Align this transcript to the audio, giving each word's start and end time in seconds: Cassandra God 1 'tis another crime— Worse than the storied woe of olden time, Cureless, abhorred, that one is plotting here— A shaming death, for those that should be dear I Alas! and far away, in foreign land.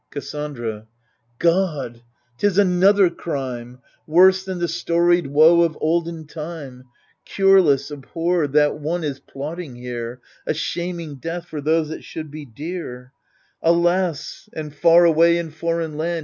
Cassandra 0.09 0.87
God 1.37 1.97
1 1.97 2.01
'tis 2.39 2.57
another 2.57 3.11
crime— 3.11 3.81
Worse 4.17 4.43
than 4.43 4.57
the 4.57 4.67
storied 4.67 5.27
woe 5.27 5.61
of 5.61 5.77
olden 5.79 6.25
time, 6.25 6.85
Cureless, 7.23 7.91
abhorred, 7.91 8.53
that 8.53 8.79
one 8.79 9.03
is 9.03 9.19
plotting 9.19 9.75
here— 9.75 10.19
A 10.47 10.55
shaming 10.55 11.17
death, 11.17 11.45
for 11.45 11.61
those 11.61 11.89
that 11.89 12.03
should 12.03 12.31
be 12.31 12.45
dear 12.47 13.13
I 13.61 13.69
Alas! 13.69 14.49
and 14.53 14.73
far 14.73 15.05
away, 15.05 15.37
in 15.37 15.51
foreign 15.51 15.95
land. 15.97 16.19